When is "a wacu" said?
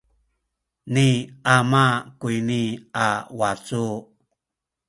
3.05-3.83